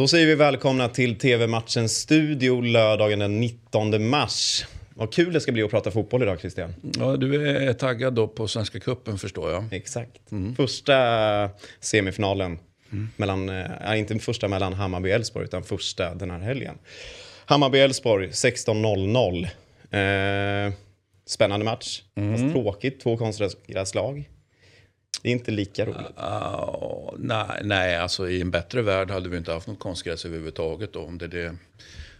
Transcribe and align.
Då 0.00 0.08
säger 0.08 0.26
vi 0.26 0.34
välkomna 0.34 0.88
till 0.88 1.18
TV-matchens 1.18 1.96
studio 1.96 2.60
lördagen 2.60 3.18
den 3.18 3.40
19 3.40 4.08
mars. 4.08 4.66
Vad 4.94 5.12
kul 5.12 5.32
det 5.32 5.40
ska 5.40 5.52
bli 5.52 5.62
att 5.62 5.70
prata 5.70 5.90
fotboll 5.90 6.22
idag 6.22 6.40
Christian. 6.40 6.74
Ja, 6.98 7.16
du 7.16 7.48
är 7.56 7.72
taggad 7.72 8.14
då 8.14 8.28
på 8.28 8.48
Svenska 8.48 8.80
Cupen 8.80 9.18
förstår 9.18 9.50
jag. 9.50 9.64
Exakt. 9.70 10.32
Mm. 10.32 10.54
Första 10.54 10.96
semifinalen, 11.80 12.58
mm. 12.92 13.08
mellan, 13.16 13.48
äh, 13.48 13.98
inte 13.98 14.18
första 14.18 14.48
mellan 14.48 14.72
Hammarby 14.72 15.10
och 15.10 15.14
Elfsborg 15.14 15.44
utan 15.44 15.64
första 15.64 16.14
den 16.14 16.30
här 16.30 16.38
helgen. 16.40 16.74
Hammarby-Elfsborg 17.46 18.30
16.00. 18.30 19.46
Eh, 20.66 20.72
spännande 21.26 21.64
match, 21.64 22.02
mm. 22.14 22.36
fast 22.36 22.52
tråkigt. 22.54 23.00
Två 23.00 23.16
konstgräslag. 23.16 24.28
Det 25.22 25.28
är 25.28 25.32
inte 25.32 25.50
lika 25.50 25.84
roligt. 25.84 26.18
Uh, 26.18 27.10
nej, 27.18 27.60
nej, 27.64 27.96
alltså 27.96 28.28
i 28.28 28.40
en 28.40 28.50
bättre 28.50 28.82
värld 28.82 29.10
hade 29.10 29.28
vi 29.28 29.36
inte 29.36 29.52
haft 29.52 29.66
något 29.66 29.78
konstgräs 29.78 30.24
överhuvudtaget. 30.24 30.92
Då, 30.92 31.00
om, 31.00 31.18
det 31.18 31.24
är 31.24 31.28
det, 31.28 31.56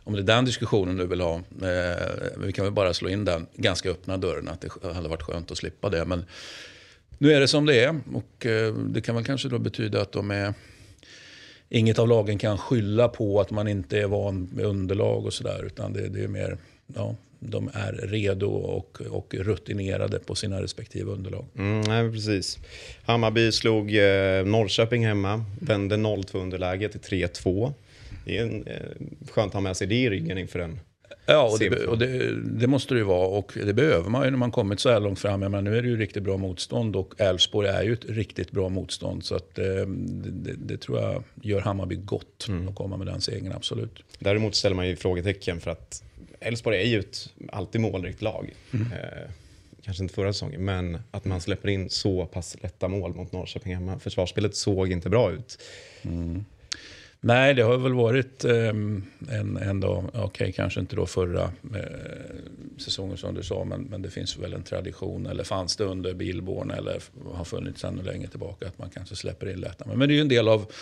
om 0.04 0.12
det 0.12 0.20
är 0.20 0.22
den 0.22 0.44
diskussionen 0.44 0.96
du 0.96 1.06
vill 1.06 1.20
ha. 1.20 1.34
Eh, 1.62 2.06
vi 2.38 2.52
kan 2.52 2.64
väl 2.64 2.74
bara 2.74 2.94
slå 2.94 3.08
in 3.08 3.24
den 3.24 3.46
ganska 3.54 3.90
öppna 3.90 4.16
dörren. 4.16 4.48
Att 4.48 4.60
det 4.60 4.92
hade 4.94 5.08
varit 5.08 5.22
skönt 5.22 5.50
att 5.50 5.58
slippa 5.58 5.88
det. 5.88 6.04
Men 6.04 6.24
nu 7.18 7.32
är 7.32 7.40
det 7.40 7.48
som 7.48 7.66
det 7.66 7.84
är. 7.84 8.00
Och 8.14 8.46
eh, 8.46 8.74
det 8.74 9.00
kan 9.00 9.14
väl 9.14 9.24
kanske 9.24 9.48
då 9.48 9.58
betyda 9.58 10.00
att 10.02 10.12
de 10.12 10.30
är... 10.30 10.54
Inget 11.72 11.98
av 11.98 12.08
lagen 12.08 12.38
kan 12.38 12.58
skylla 12.58 13.08
på 13.08 13.40
att 13.40 13.50
man 13.50 13.68
inte 13.68 14.00
är 14.00 14.06
van 14.06 14.44
med 14.52 14.64
underlag 14.64 15.26
och 15.26 15.32
sådär. 15.32 15.64
Utan 15.66 15.92
det, 15.92 16.08
det 16.08 16.24
är 16.24 16.28
mer... 16.28 16.58
Ja, 16.94 17.16
de 17.40 17.70
är 17.74 17.92
redo 17.92 18.46
och, 18.46 19.00
och 19.10 19.34
rutinerade 19.34 20.18
på 20.18 20.34
sina 20.34 20.62
respektive 20.62 21.10
underlag. 21.10 21.44
Mm, 21.58 21.80
nej, 21.80 22.12
precis. 22.12 22.58
Hammarby 23.02 23.52
slog 23.52 23.96
eh, 23.96 24.44
Norrköping 24.44 25.06
hemma, 25.06 25.44
vände 25.60 25.96
0-2 25.96 26.36
underläget 26.36 26.92
till 27.02 27.26
3-2. 27.26 27.72
Det 28.24 28.38
är 28.38 28.42
en, 28.42 28.66
eh, 28.66 28.74
skönt 29.30 29.50
att 29.50 29.54
ha 29.54 29.60
med 29.60 29.76
sig 29.76 29.86
det 29.86 29.94
i 29.94 30.10
ryggen 30.10 30.38
inför 30.38 30.58
en 30.58 30.80
Ja, 31.26 31.50
och, 31.52 31.58
det, 31.58 31.86
och 31.86 31.98
det, 31.98 32.34
det, 32.42 32.66
måste 32.66 32.94
det 32.94 32.98
ju 32.98 33.04
vara. 33.04 33.26
Och 33.26 33.52
det 33.66 33.74
behöver 33.74 34.10
man 34.10 34.24
ju 34.24 34.30
när 34.30 34.38
man 34.38 34.50
kommit 34.50 34.80
så 34.80 34.90
här 34.90 35.00
långt 35.00 35.18
fram. 35.18 35.40
Men 35.40 35.64
nu 35.64 35.78
är 35.78 35.82
det 35.82 35.88
ju 35.88 35.96
riktigt 35.96 36.22
bra 36.22 36.36
motstånd 36.36 36.96
och 36.96 37.20
Elfsborg 37.20 37.68
är 37.68 37.82
ju 37.82 37.92
ett 37.92 38.04
riktigt 38.04 38.50
bra 38.50 38.68
motstånd. 38.68 39.24
Så 39.24 39.34
att, 39.34 39.58
eh, 39.58 39.64
det, 39.86 40.54
det, 40.56 40.76
tror 40.76 41.00
jag 41.00 41.22
gör 41.42 41.60
Hammarby 41.60 41.96
gott 41.96 42.48
mm. 42.48 42.68
att 42.68 42.74
komma 42.74 42.96
med 42.96 43.06
den 43.06 43.20
segern, 43.20 43.52
absolut. 43.52 44.04
Däremot 44.18 44.54
ställer 44.54 44.76
man 44.76 44.88
ju 44.88 44.96
frågetecken 44.96 45.60
för 45.60 45.70
att 45.70 46.02
Elfsborg 46.40 46.78
är 46.78 46.86
ju 46.86 46.98
ett 46.98 47.28
alltid 47.52 47.80
målrikt 47.80 48.22
lag. 48.22 48.54
Mm. 48.70 48.92
Eh, 48.92 49.30
kanske 49.82 50.02
inte 50.02 50.14
förra 50.14 50.32
säsongen, 50.32 50.64
men 50.64 50.98
att 51.10 51.24
man 51.24 51.40
släpper 51.40 51.68
in 51.68 51.90
så 51.90 52.26
pass 52.26 52.56
lätta 52.60 52.88
mål 52.88 53.14
mot 53.14 53.32
Norrköping 53.32 53.74
hemma. 53.74 53.98
Försvarsspelet 53.98 54.56
såg 54.56 54.92
inte 54.92 55.10
bra 55.10 55.32
ut. 55.32 55.62
Mm. 56.02 56.44
Nej, 57.22 57.54
det 57.54 57.62
har 57.62 57.78
väl 57.78 57.94
varit 57.94 58.44
eh, 58.44 58.68
en, 58.68 59.58
en 59.62 59.80
dag, 59.80 60.04
okej 60.08 60.24
okay, 60.24 60.52
kanske 60.52 60.80
inte 60.80 60.96
då 60.96 61.06
förra 61.06 61.42
eh, 61.74 61.80
säsongen 62.78 63.16
som 63.16 63.34
du 63.34 63.42
sa, 63.42 63.64
men, 63.64 63.82
men 63.82 64.02
det 64.02 64.10
finns 64.10 64.38
väl 64.38 64.52
en 64.52 64.62
tradition, 64.62 65.26
eller 65.26 65.44
fanns 65.44 65.76
det 65.76 65.84
under 65.84 66.14
Billborn 66.14 66.70
eller 66.70 67.02
har 67.32 67.44
funnits 67.44 67.84
ännu 67.84 68.02
längre 68.02 68.28
tillbaka, 68.28 68.68
att 68.68 68.78
man 68.78 68.90
kanske 68.90 69.16
släpper 69.16 69.50
in 69.50 69.60
lätta. 69.60 69.84
Men, 69.86 69.98
men 69.98 70.08
det 70.08 70.14
är 70.14 70.16
ju 70.16 70.20
en 70.20 70.28
del 70.28 70.48
av 70.48 70.72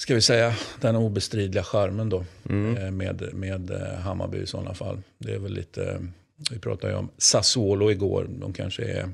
ska 0.00 0.14
vi 0.14 0.20
säga, 0.20 0.54
den 0.80 0.96
obestridliga 0.96 1.64
charmen 1.64 2.08
då 2.08 2.24
mm. 2.48 2.76
Eh, 2.76 2.90
med, 2.90 3.34
med 3.34 3.70
eh, 3.70 3.94
Hammarby 3.94 4.38
i 4.38 4.46
sådana 4.46 4.74
fall. 4.74 5.02
Det 5.18 5.32
är 5.32 5.38
väl 5.38 5.52
lite, 5.52 6.06
vi 6.50 6.58
pratade 6.58 6.92
ju 6.92 6.98
om 6.98 7.08
Sassuolo 7.18 7.90
igår, 7.90 8.26
de 8.30 8.52
kanske 8.52 8.84
är, 8.84 9.10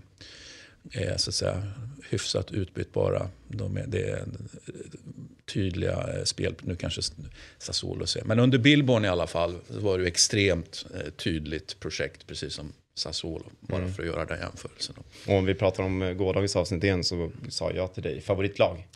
är 0.92 1.16
så 1.16 1.30
att 1.30 1.34
säga 1.34 1.62
hyfsat 2.10 2.52
utbytbara. 2.52 3.28
De 3.48 3.76
är, 3.76 3.84
det 3.86 4.10
är 4.10 4.24
tydliga 5.52 6.16
eh, 6.16 6.24
spel, 6.24 6.54
nu 6.62 6.76
kanske 6.76 7.02
Sassuolo 7.58 8.06
ser. 8.06 8.24
Men 8.24 8.38
under 8.38 8.58
Billborn 8.58 9.04
i 9.04 9.08
alla 9.08 9.26
fall 9.26 9.54
var 9.68 9.98
det 9.98 10.06
extremt 10.06 10.86
tydligt 11.16 11.80
projekt, 11.80 12.26
precis 12.26 12.54
som 12.54 12.72
Sassuolo. 12.94 13.46
Bara 13.60 13.82
mm. 13.82 13.94
för 13.94 14.02
att 14.02 14.08
göra 14.08 14.24
den 14.24 14.38
jämförelsen. 14.38 14.96
Och 15.26 15.34
om 15.34 15.44
vi 15.44 15.54
pratar 15.54 15.82
om 15.82 16.14
gårdagens 16.18 16.56
avsnitt 16.56 16.84
igen 16.84 17.04
så 17.04 17.30
sa 17.48 17.72
jag 17.72 17.94
till 17.94 18.02
dig, 18.02 18.20
favoritlag. 18.20 18.86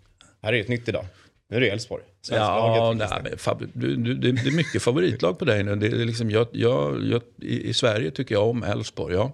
Här 0.42 0.52
är 0.52 0.60
ett 0.60 0.68
nytt 0.68 0.88
idag. 0.88 1.04
Nu 1.50 1.56
är 1.56 1.60
det 1.60 1.68
Elfsborg. 1.68 2.02
Ja, 2.30 2.94
nej, 2.96 3.34
du, 3.72 3.96
du, 3.96 4.14
det, 4.14 4.28
är 4.28 4.56
mycket 4.56 4.82
favoritlag 4.82 5.38
på 5.38 5.44
dig 5.44 5.62
nu. 5.62 5.76
Det 5.76 5.86
är 5.86 5.90
liksom, 5.90 6.30
jag, 6.30 6.46
jag, 6.52 7.04
jag, 7.04 7.22
i, 7.42 7.68
I 7.68 7.72
Sverige 7.72 8.10
tycker 8.10 8.34
jag 8.34 8.48
om 8.48 8.62
Elfsborg, 8.62 9.14
ja. 9.14 9.32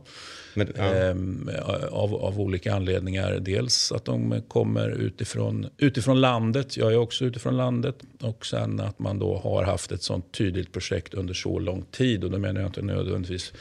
Men, 0.54 0.72
ja. 0.76 0.94
Ehm, 0.94 1.50
av, 1.90 2.14
av 2.14 2.40
olika 2.40 2.74
anledningar. 2.74 3.38
Dels 3.40 3.92
att 3.92 4.04
de 4.04 4.42
kommer 4.48 4.88
utifrån, 4.88 5.68
utifrån 5.78 6.20
landet. 6.20 6.76
Jag 6.76 6.92
är 6.92 6.96
också 6.96 7.24
utifrån 7.24 7.56
landet. 7.56 7.96
Och 8.20 8.46
sen 8.46 8.80
att 8.80 8.98
man 8.98 9.18
då 9.18 9.36
har 9.36 9.64
haft 9.64 9.92
ett 9.92 10.02
sånt 10.02 10.32
tydligt 10.32 10.72
projekt 10.72 11.14
under 11.14 11.34
så 11.34 11.58
lång 11.58 11.82
tid. 11.82 12.24
Och 12.24 12.30
då 12.30 12.38
menar 12.38 12.60
jag 12.60 12.68
inte 12.68 12.82
nödvändigtvis 12.82 13.52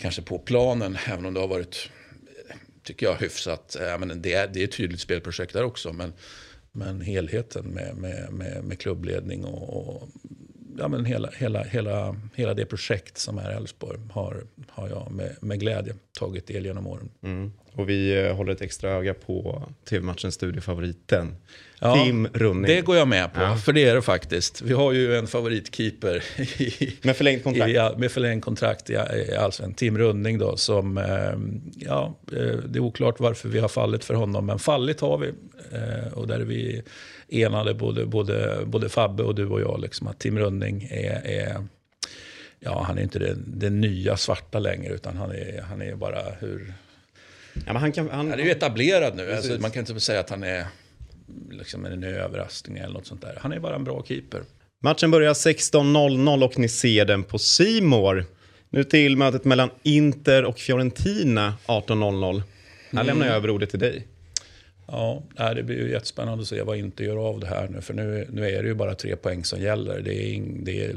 kanske 0.00 0.22
på 0.22 0.38
planen, 0.38 0.98
även 1.06 1.26
om 1.26 1.34
det 1.34 1.40
har 1.40 1.48
varit, 1.48 1.90
tycker 2.82 3.06
jag, 3.06 3.14
hyfsat. 3.14 3.76
Ja, 3.80 3.98
men 3.98 4.22
det, 4.22 4.32
är, 4.32 4.48
det 4.48 4.60
är 4.60 4.64
ett 4.64 4.76
tydligt 4.76 5.00
spelprojekt 5.00 5.52
där 5.52 5.64
också. 5.64 5.92
Men 5.92 6.12
men 6.76 7.00
helheten 7.00 7.66
med, 7.66 7.96
med, 7.96 8.32
med, 8.32 8.64
med 8.64 8.78
klubbledning 8.78 9.44
och, 9.44 9.76
och, 9.76 10.08
ja, 10.78 10.88
men 10.88 11.04
hela, 11.04 11.30
hela, 11.30 11.62
hela, 11.62 12.16
hela 12.34 12.54
det 12.54 12.66
projekt 12.66 13.18
som 13.18 13.38
är 13.38 13.50
Elfsborg 13.50 13.98
har, 14.10 14.44
har 14.68 14.88
jag 14.88 15.12
med, 15.12 15.36
med 15.40 15.60
glädje 15.60 15.94
tagit 16.18 16.46
del 16.46 16.64
genom 16.64 16.86
åren. 16.86 17.10
Mm. 17.22 17.52
Och 17.76 17.88
vi 17.88 18.24
eh, 18.24 18.34
håller 18.34 18.52
ett 18.52 18.60
extra 18.60 18.90
öga 18.90 19.14
på 19.14 19.62
tv-matchens 19.88 20.34
studiofavoriten. 20.34 21.36
Ja, 21.80 22.04
Tim 22.04 22.28
Running. 22.32 22.62
Det 22.62 22.80
går 22.80 22.96
jag 22.96 23.08
med 23.08 23.34
på, 23.34 23.40
ja. 23.40 23.56
för 23.56 23.72
det 23.72 23.84
är 23.84 23.94
det 23.94 24.02
faktiskt. 24.02 24.62
Vi 24.62 24.74
har 24.74 24.92
ju 24.92 25.16
en 25.16 25.26
favoritkeeper 25.26 26.24
i, 26.62 26.96
med 27.02 27.16
förlängt 27.16 27.44
kontrakt, 27.44 27.70
i, 27.70 28.00
med 28.00 28.12
förlängt 28.12 28.44
kontrakt 28.44 28.90
i, 28.90 28.92
i 28.92 29.36
Allsvenskan. 29.36 29.74
Tim 29.74 29.98
Running 29.98 30.38
då, 30.38 30.56
som, 30.56 30.98
ehm, 30.98 31.60
ja, 31.76 32.18
eh, 32.32 32.56
det 32.68 32.78
är 32.78 32.80
oklart 32.80 33.20
varför 33.20 33.48
vi 33.48 33.58
har 33.58 33.68
fallit 33.68 34.04
för 34.04 34.14
honom, 34.14 34.46
men 34.46 34.58
fallit 34.58 35.00
har 35.00 35.18
vi. 35.18 35.28
Eh, 35.72 36.12
och 36.12 36.26
där 36.26 36.40
är 36.40 36.44
vi 36.44 36.82
enade, 37.28 37.74
både, 37.74 38.06
både, 38.06 38.58
både 38.66 38.88
Fabbe 38.88 39.22
och 39.22 39.34
du 39.34 39.46
och 39.46 39.60
jag, 39.60 39.80
liksom, 39.80 40.06
att 40.06 40.18
Tim 40.18 40.38
Running 40.38 40.88
är, 40.90 41.26
är 41.26 41.66
ja, 42.60 42.82
han 42.86 42.98
är 42.98 43.02
inte 43.02 43.18
det, 43.18 43.36
det 43.46 43.70
nya 43.70 44.16
svarta 44.16 44.58
längre, 44.58 44.94
utan 44.94 45.16
han 45.16 45.30
är, 45.30 45.62
han 45.62 45.82
är 45.82 45.94
bara 45.94 46.22
hur 46.40 46.74
Ja, 47.66 47.72
men 47.72 47.76
han, 47.76 47.92
kan, 47.92 48.10
han, 48.10 48.30
han 48.30 48.40
är 48.40 48.44
ju 48.44 48.50
etablerad 48.50 49.16
nu. 49.16 49.32
Alltså, 49.32 49.60
man 49.60 49.70
kan 49.70 49.80
inte 49.80 50.00
säga 50.00 50.20
att 50.20 50.30
han 50.30 50.42
är 50.42 50.66
liksom 51.50 51.84
en 51.84 52.04
överraskning 52.04 52.78
eller 52.78 52.94
något 52.94 53.06
sånt 53.06 53.20
där. 53.20 53.38
Han 53.40 53.52
är 53.52 53.60
bara 53.60 53.74
en 53.74 53.84
bra 53.84 54.04
keeper. 54.08 54.42
Matchen 54.82 55.10
börjar 55.10 55.34
16.00 55.34 56.44
och 56.44 56.58
ni 56.58 56.68
ser 56.68 57.04
den 57.04 57.22
på 57.22 57.38
Simor. 57.38 58.24
Nu 58.70 58.84
till 58.84 59.16
mötet 59.16 59.44
mellan 59.44 59.70
Inter 59.82 60.44
och 60.44 60.58
Fiorentina 60.58 61.54
18.00. 61.66 62.42
Här 62.90 63.00
mm. 63.00 63.06
lämnar 63.06 63.26
jag 63.26 63.36
över 63.36 63.50
ordet 63.50 63.70
till 63.70 63.78
dig. 63.78 64.06
Ja, 64.88 65.22
det 65.54 65.62
blir 65.62 65.76
ju 65.76 65.90
jättespännande 65.90 66.42
att 66.42 66.48
se 66.48 66.62
vad 66.62 66.76
Inter 66.76 67.04
gör 67.04 67.28
av 67.28 67.40
det 67.40 67.46
här 67.46 67.68
nu. 67.68 67.80
För 67.80 67.94
nu, 67.94 68.26
nu 68.30 68.48
är 68.50 68.62
det 68.62 68.68
ju 68.68 68.74
bara 68.74 68.94
tre 68.94 69.16
poäng 69.16 69.44
som 69.44 69.60
gäller. 69.60 70.00
Det, 70.00 70.14
är, 70.14 70.42
det, 70.62 70.84
är, 70.84 70.94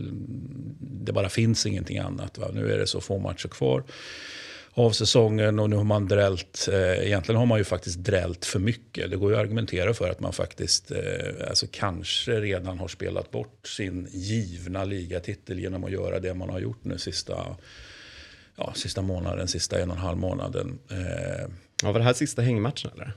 det 0.80 1.12
bara 1.12 1.30
finns 1.30 1.66
ingenting 1.66 1.98
annat. 1.98 2.38
Va? 2.38 2.48
Nu 2.54 2.74
är 2.74 2.78
det 2.78 2.88
så 2.88 3.02
få 3.02 3.20
matcher 3.20 3.48
kvar 3.48 3.84
av 4.74 4.92
säsongen 4.92 5.60
och 5.60 5.70
nu 5.70 5.76
har 5.76 5.84
man 5.84 6.08
drällt, 6.08 6.70
eh, 6.72 7.08
egentligen 7.08 7.40
har 7.40 7.46
man 7.46 7.58
ju 7.58 7.64
faktiskt 7.64 8.00
drällt 8.00 8.46
för 8.46 8.60
mycket. 8.60 9.12
Det 9.12 9.18
går 9.18 9.32
ju 9.32 9.38
att 9.38 9.42
argumentera 9.42 9.94
för 9.94 10.10
att 10.10 10.20
man 10.20 10.34
faktiskt 10.34 10.92
eh, 10.92 11.00
alltså 11.50 11.68
kanske 11.72 12.32
redan 12.32 12.80
har 12.80 12.88
spelat 12.88 13.32
bort 13.32 13.68
sin 13.68 14.08
givna 14.12 14.84
ligatitel 14.84 15.60
genom 15.60 15.84
att 15.84 15.92
göra 15.92 16.20
det 16.20 16.34
man 16.34 16.50
har 16.50 16.60
gjort 16.60 16.84
nu 16.84 16.98
sista, 16.98 17.56
ja, 18.56 18.74
sista 18.76 19.02
månaden, 19.02 19.48
sista 19.48 19.80
en 19.80 19.90
och 19.90 19.96
en 19.96 20.02
halv 20.02 20.18
månaden. 20.18 20.80
Eh, 20.92 21.48
ja, 21.84 21.92
var 21.92 22.00
det 22.00 22.06
här 22.06 22.14
sista 22.14 22.42
hängmatchen 22.42 22.92
eller? 22.96 23.12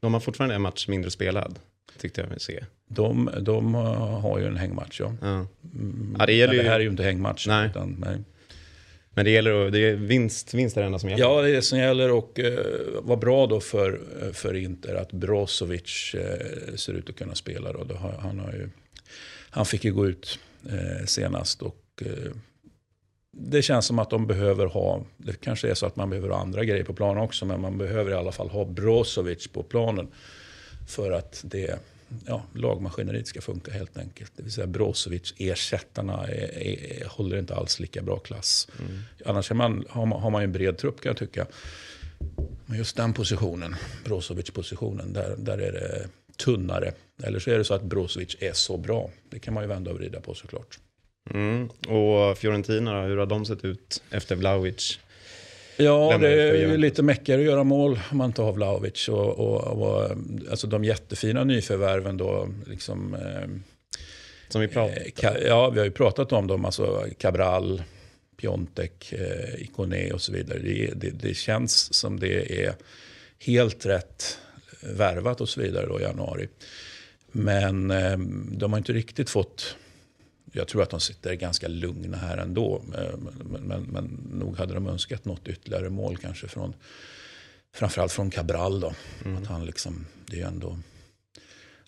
De 0.00 0.12
har 0.12 0.20
fortfarande 0.20 0.54
en 0.54 0.62
match 0.62 0.88
mindre 0.88 1.10
spelad, 1.10 1.58
tyckte 1.98 2.20
jag 2.20 2.30
mig 2.30 2.40
se. 2.40 2.64
De, 2.88 3.30
de 3.40 3.74
har 3.74 4.38
ju 4.38 4.46
en 4.46 4.56
hängmatch, 4.56 5.00
ja. 5.00 5.14
ja. 5.20 5.46
Mm, 5.74 6.16
ja 6.18 6.26
det, 6.26 6.32
ju... 6.32 6.46
det 6.46 6.62
här 6.62 6.74
är 6.74 6.80
ju 6.80 6.88
inte 6.88 7.02
hängmatch. 7.02 7.46
Nej. 7.46 7.68
Utan, 7.68 8.04
nej. 8.06 8.18
Men 9.18 9.24
det 9.24 9.30
gäller 9.30 9.66
att, 9.66 9.72
det 9.72 9.78
är 9.78 9.94
vinst, 9.94 10.54
vinst 10.54 10.76
är 10.76 10.80
det 10.80 10.86
enda 10.86 10.98
som 10.98 11.10
gäller? 11.10 11.24
Ja, 11.24 11.42
det 11.42 11.50
är 11.50 11.52
det 11.52 11.62
som 11.62 11.78
gäller 11.78 12.10
och 12.10 12.40
eh, 12.40 12.64
vad 13.02 13.18
bra 13.18 13.46
då 13.46 13.60
för, 13.60 14.00
eh, 14.22 14.32
för 14.32 14.54
Inter 14.54 14.94
att 14.94 15.12
Brozovic 15.12 16.14
eh, 16.14 16.74
ser 16.74 16.92
ut 16.92 17.10
att 17.10 17.16
kunna 17.16 17.34
spela. 17.34 17.72
Då. 17.72 17.94
Har, 17.94 18.12
han, 18.20 18.38
har 18.38 18.52
ju, 18.52 18.68
han 19.50 19.66
fick 19.66 19.84
ju 19.84 19.92
gå 19.92 20.06
ut 20.06 20.38
eh, 20.68 21.06
senast 21.06 21.62
och 21.62 21.82
eh, 22.00 22.32
det 23.32 23.62
känns 23.62 23.86
som 23.86 23.98
att 23.98 24.10
de 24.10 24.26
behöver 24.26 24.66
ha, 24.66 25.04
det 25.16 25.40
kanske 25.40 25.70
är 25.70 25.74
så 25.74 25.86
att 25.86 25.96
man 25.96 26.10
behöver 26.10 26.28
ha 26.28 26.40
andra 26.40 26.64
grejer 26.64 26.84
på 26.84 26.94
planen 26.94 27.22
också, 27.22 27.44
men 27.44 27.60
man 27.60 27.78
behöver 27.78 28.10
i 28.10 28.14
alla 28.14 28.32
fall 28.32 28.48
ha 28.48 28.64
Brozovic 28.64 29.48
på 29.48 29.62
planen. 29.62 30.08
För 30.88 31.10
att 31.10 31.40
det 31.44 31.78
ja, 32.26 32.42
lagmaskineriet 32.54 33.26
ska 33.26 33.40
funka 33.40 33.72
helt 33.72 33.98
enkelt. 33.98 34.32
Det 34.36 34.42
vill 34.42 34.52
säga 34.52 34.66
Brozovic, 34.66 35.34
ersättarna 35.36 36.26
är, 36.26 36.58
är, 36.58 37.06
håller 37.06 37.38
inte 37.38 37.54
alls 37.54 37.80
lika 37.80 38.02
bra 38.02 38.18
klass. 38.18 38.68
Mm. 38.78 39.00
Annars 39.24 39.52
man, 39.52 39.84
har, 39.88 40.06
man, 40.06 40.22
har 40.22 40.30
man 40.30 40.42
ju 40.42 40.44
en 40.44 40.52
bred 40.52 40.78
trupp 40.78 41.00
kan 41.00 41.10
jag 41.10 41.16
tycka. 41.16 41.46
Men 42.66 42.78
just 42.78 42.96
den 42.96 43.12
positionen, 43.12 43.76
Brozovic-positionen, 44.04 45.12
där, 45.12 45.36
där 45.38 45.58
är 45.58 45.72
det 45.72 46.08
tunnare. 46.36 46.92
Eller 47.22 47.38
så 47.38 47.50
är 47.50 47.58
det 47.58 47.64
så 47.64 47.74
att 47.74 47.82
Brozovic 47.82 48.36
är 48.40 48.52
så 48.52 48.76
bra. 48.76 49.10
Det 49.30 49.38
kan 49.38 49.54
man 49.54 49.62
ju 49.62 49.68
vända 49.68 49.90
och 49.90 49.96
vrida 49.96 50.20
på 50.20 50.34
såklart. 50.34 50.78
Mm. 51.30 51.68
Och 51.68 52.38
Fiorentina, 52.38 53.02
hur 53.02 53.16
har 53.16 53.26
de 53.26 53.46
sett 53.46 53.64
ut 53.64 54.02
efter 54.10 54.36
Vlahovic? 54.36 54.98
Ja, 55.80 56.18
det 56.20 56.42
är 56.42 56.54
ju 56.54 56.76
lite 56.76 57.02
mäckigare 57.02 57.40
att 57.40 57.46
göra 57.46 57.64
mål 57.64 58.00
om 58.10 58.18
man 58.18 58.32
har 58.36 58.52
Vlahovic. 58.52 59.08
Och, 59.08 59.38
och, 59.38 59.82
och, 59.82 60.10
alltså 60.50 60.66
de 60.66 60.84
jättefina 60.84 61.44
nyförvärven 61.44 62.16
då, 62.16 62.48
liksom, 62.66 63.14
eh, 63.14 63.48
Som 64.48 64.60
vi 64.60 64.68
pratade 64.68 65.00
Eh, 65.00 65.12
Ka- 65.12 65.46
Ja, 65.46 65.70
vi 65.70 65.78
har 65.78 65.84
ju 65.86 65.90
pratat 65.92 66.32
om 66.32 66.46
dem, 66.46 66.64
alltså 66.64 67.04
Cabral, 67.18 67.82
Piontek, 68.40 69.12
eh, 69.12 69.62
Ikone 69.62 70.12
och 70.12 70.20
så 70.20 70.32
vidare. 70.32 70.58
Det, 70.58 70.92
det, 70.96 71.10
det 71.10 71.34
känns 71.34 71.94
som 71.94 72.20
det 72.20 72.64
är 72.64 72.74
helt 73.38 73.86
rätt 73.86 74.38
värvat 74.82 75.40
och 75.40 75.48
så 75.48 75.60
vidare 75.60 75.86
då 75.86 76.00
i 76.00 76.02
januari. 76.02 76.48
Men 77.32 77.90
eh, 77.90 78.18
de 78.50 78.72
har 78.72 78.78
inte 78.78 78.92
riktigt 78.92 79.30
fått... 79.30 79.76
Jag 80.52 80.68
tror 80.68 80.82
att 80.82 80.90
de 80.90 81.00
sitter 81.00 81.34
ganska 81.34 81.68
lugna 81.68 82.16
här 82.16 82.38
ändå. 82.38 82.82
Eh, 82.94 83.16
Men, 83.18 83.62
men, 83.62 83.82
men 83.82 84.04
nog 84.32 84.58
hade 84.58 84.74
de 84.74 84.86
önskat 84.86 85.24
något 85.24 85.48
ytterligare 85.48 85.90
mål 85.90 86.16
kanske 86.16 86.48
från 86.48 86.74
framförallt 87.74 88.12
från 88.12 88.30
Cabral 88.30 88.80
då. 88.80 88.94
Att 89.40 89.46
han 89.46 89.66
liksom, 89.66 90.06
det 90.26 90.36
är 90.36 90.40
ju 90.40 90.46
ändå 90.46 90.78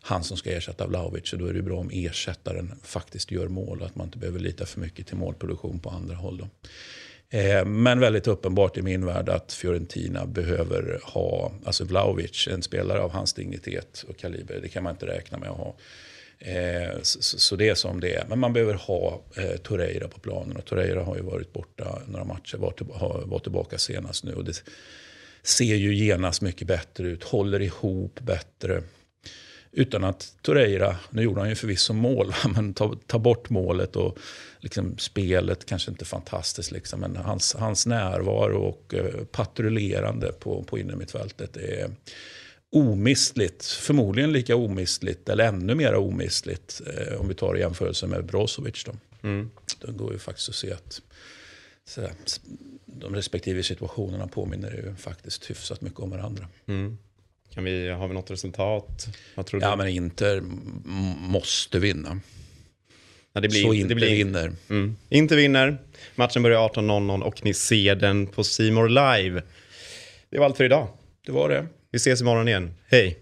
han 0.03 0.25
som 0.25 0.37
ska 0.37 0.51
ersätta 0.51 0.87
Vlahovic. 0.87 1.33
Och 1.33 1.39
då 1.39 1.47
är 1.47 1.53
det 1.53 1.63
bra 1.63 1.79
om 1.79 1.91
ersättaren 1.93 2.75
faktiskt 2.83 3.31
gör 3.31 3.49
mål 3.49 3.81
och 3.81 3.87
att 3.87 3.97
man 3.97 4.07
inte 4.07 4.19
behöver 4.19 4.39
lita 4.39 4.67
för 4.67 4.81
mycket 4.81 5.07
till 5.07 5.17
målproduktion 5.17 5.81
på 5.81 5.91
andra 5.91 6.15
håll. 6.15 6.47
Eh, 7.29 7.65
men 7.65 8.01
väldigt 8.01 8.27
uppenbart 8.27 8.77
i 8.77 8.83
min 8.83 9.07
värld 9.07 9.29
att 9.29 9.53
Fiorentina 9.53 10.27
behöver 10.27 11.01
ha, 11.03 11.53
alltså 11.65 11.85
Vlahovic, 11.85 12.49
en 12.51 12.63
spelare 12.63 13.01
av 13.01 13.11
hans 13.11 13.33
dignitet 13.33 14.05
och 14.09 14.17
kaliber, 14.17 14.59
det 14.63 14.69
kan 14.69 14.83
man 14.83 14.93
inte 14.93 15.07
räkna 15.07 15.39
med 15.39 15.49
att 15.49 15.57
ha. 15.57 15.77
Eh, 16.45 16.99
så, 17.03 17.57
det 17.57 17.69
är 17.69 17.75
som 17.75 18.01
det 18.01 18.15
är. 18.15 18.25
Men 18.29 18.39
man 18.39 18.53
behöver 18.53 18.75
ha 18.75 19.23
eh, 19.37 19.57
Torreira 19.57 20.09
på 20.09 20.21
planen 20.21 20.57
och 20.57 20.65
Torreira 20.65 21.03
har 21.05 21.17
ju 21.17 21.23
varit 21.23 21.53
borta 21.53 22.03
några 22.09 22.25
matcher, 22.25 22.57
var, 23.27 23.39
tillbaka 23.39 23.79
senast 23.79 24.25
nu. 24.25 24.35
Och 24.35 24.45
det 24.45 24.63
ser 25.43 25.75
ju 25.75 25.95
genast 25.95 26.43
mycket 26.43 26.67
bättre 26.67 27.09
ut, 27.09 27.25
håller 27.25 27.63
ihop 27.63 28.21
bättre. 28.21 28.83
Utan 29.73 30.05
att 30.05 30.35
Torreira, 30.43 30.97
nu 31.11 31.23
gjorde 31.23 31.41
han 31.41 31.49
ju 31.49 31.55
förvisso 31.55 31.93
mål, 31.93 32.35
men 32.55 32.75
ta, 32.75 32.97
ta 33.07 33.19
bort 33.19 33.51
målet 33.51 33.97
och 33.97 34.19
liksom 34.61 34.99
spelet 34.99 35.67
kanske 35.67 35.91
inte 35.91 36.05
fantastiskt. 36.05 36.71
Liksom, 36.71 37.01
men 37.01 37.17
hans, 37.17 37.55
hans 37.55 37.87
närvaro 37.87 38.63
och 38.63 38.95
eh, 38.95 39.25
patrullerande 39.25 40.33
på, 40.33 40.63
på 40.63 40.79
innermittfältet 40.79 41.57
är 41.57 41.91
omistligt. 42.71 43.65
Förmodligen 43.65 44.33
lika 44.33 44.57
omistligt, 44.57 45.29
eller 45.29 45.45
ännu 45.45 45.75
mer 45.75 45.95
omistligt 45.95 46.81
eh, 46.87 47.21
om 47.21 47.29
vi 47.29 47.35
tar 47.35 47.55
jämförelse 47.55 48.07
med 48.07 48.25
Brozovic. 48.25 48.85
Då. 48.85 48.93
Mm. 49.29 49.51
Det 49.81 49.93
går 49.93 50.13
ju 50.13 50.19
faktiskt 50.19 50.49
att 50.49 50.55
se 50.55 50.73
att 50.73 51.03
så 51.85 52.09
de 52.87 53.15
respektive 53.15 53.63
situationerna 53.63 54.27
påminner 54.27 54.71
ju 54.71 54.95
faktiskt 54.97 55.51
hyfsat 55.51 55.81
mycket 55.81 56.01
om 56.01 56.11
varandra. 56.11 56.49
Mm. 56.67 56.99
Kan 57.55 57.65
vi, 57.65 57.89
har 57.89 58.09
vi 58.09 58.15
något 58.15 58.31
resultat? 58.31 59.09
Vad 59.35 59.47
tror 59.47 59.61
du? 59.61 59.67
Ja, 59.67 59.77
men 59.77 59.89
Inter 59.89 60.41
måste 61.21 61.79
vinna. 61.79 62.21
Ja, 63.33 63.41
det 63.41 63.49
blir, 63.49 63.63
så 63.63 63.75
Inter 63.75 63.95
blir, 63.95 64.11
vinner. 64.11 64.53
Mm. 64.69 64.97
Inte 65.09 65.37
vinner. 65.37 65.79
Matchen 66.15 66.43
börjar 66.43 66.69
18.00 66.69 67.23
och 67.23 67.45
ni 67.45 67.55
ser 67.55 67.95
den 67.95 68.27
på 68.27 68.45
Simor 68.45 68.89
Live. 68.89 69.43
Det 70.31 70.39
var 70.39 70.47
allt 70.47 70.57
för 70.57 70.65
idag. 70.65 70.89
Det 71.27 71.33
var 71.33 71.49
det. 71.49 71.67
Vi 71.93 71.99
ses 71.99 72.21
imorgon 72.21 72.49
igen. 72.49 72.75
Hej! 72.91 73.19